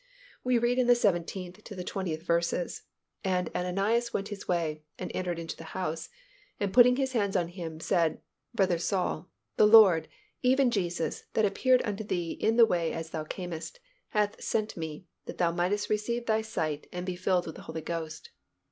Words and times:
We 0.43 0.57
read 0.57 0.79
in 0.79 0.87
the 0.87 0.95
seventeenth 0.95 1.63
to 1.63 1.75
the 1.75 1.83
twentieth 1.83 2.23
verses, 2.23 2.81
"And 3.23 3.51
Ananias 3.53 4.11
went 4.11 4.29
his 4.29 4.47
way, 4.47 4.81
and 4.97 5.11
entered 5.13 5.37
into 5.37 5.55
the 5.55 5.63
house; 5.77 6.09
and 6.59 6.73
putting 6.73 6.95
his 6.95 7.11
hands 7.11 7.35
on 7.35 7.49
him 7.49 7.79
said, 7.79 8.19
Brother 8.51 8.79
Saul, 8.79 9.29
the 9.57 9.67
Lord, 9.67 10.07
even 10.41 10.71
Jesus, 10.71 11.25
that 11.33 11.45
appeared 11.45 11.83
unto 11.85 12.03
thee 12.03 12.31
in 12.31 12.55
the 12.57 12.65
way 12.65 12.91
as 12.91 13.11
thou 13.11 13.25
camest, 13.25 13.79
hath 14.09 14.41
sent 14.43 14.75
me, 14.75 15.05
that 15.27 15.37
thou 15.37 15.51
mightest 15.51 15.87
receive 15.87 16.25
thy 16.25 16.41
sight, 16.41 16.87
and 16.91 17.05
be 17.05 17.15
filled 17.15 17.45
with 17.45 17.53
the 17.57 17.61
Holy 17.69 17.81
Ghost. 17.81 18.31